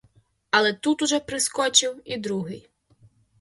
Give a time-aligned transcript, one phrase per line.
[0.49, 2.69] Але тут уже прискочив і другий.